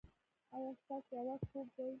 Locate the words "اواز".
1.21-1.41